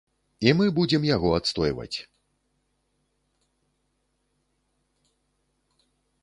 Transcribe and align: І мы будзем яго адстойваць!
І 0.47 0.51
мы 0.59 0.65
будзем 0.77 1.03
яго 1.15 1.29
адстойваць! 1.39 1.97